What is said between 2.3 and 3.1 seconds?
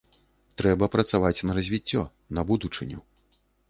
на будучыню.